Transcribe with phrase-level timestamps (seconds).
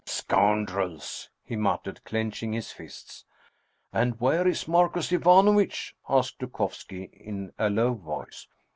[0.07, 3.23] "Scoundrels!" he muttered, clenching his fists."
[3.93, 8.47] And where is Marcus Ivanovitch?" asked Dukovski in a low voice.